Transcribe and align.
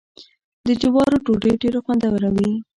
د 0.67 0.67
جوارو 0.81 1.17
ډوډۍ 1.25 1.53
ډیره 1.61 1.79
خوندوره 1.85 2.29
وي. 2.35 2.51